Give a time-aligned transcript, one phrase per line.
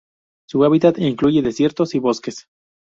[0.49, 2.47] Su hábitat incluye desiertos y bosques.